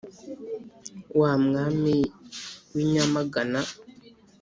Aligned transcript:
Wa 1.19 1.31
Mwami 1.45 1.95
w’ 2.73 2.75
i 2.83 2.85
Nyamagana. 2.91 3.61